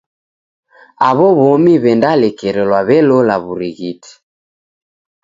Aw'o 1.07 1.27
w'omi 1.37 1.73
w'endalekerelwa 1.83 2.79
w'elola 2.87 3.35
w'urighiti. 3.43 4.11